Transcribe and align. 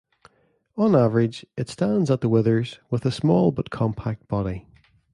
On 0.77 0.95
average, 0.95 1.45
it 1.55 1.69
stands 1.69 2.09
at 2.09 2.21
the 2.21 2.27
withers, 2.27 2.79
with 2.89 3.05
a 3.05 3.11
small 3.11 3.51
but 3.51 3.69
compact 3.69 4.27
body. 4.27 4.65